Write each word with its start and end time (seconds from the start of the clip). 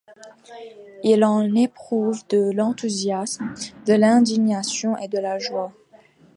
Il 1.03 1.23
en 1.23 1.53
éprouve 1.53 2.23
de 2.29 2.49
l’enthousiasme, 2.53 3.53
de 3.85 3.93
l’indignation 3.93 4.97
et 4.97 5.07
de 5.07 5.19
la 5.19 5.37
joie. 5.37 5.71